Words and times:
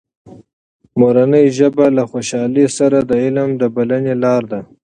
مورنۍ 0.99 1.45
ژبه 1.57 1.85
له 1.97 2.03
خوشحالۍ 2.11 2.65
سره 2.77 2.97
د 3.09 3.11
علم 3.23 3.49
د 3.61 3.63
بلنې 3.75 4.13
لاره 4.23 4.47
ده. 4.51 4.59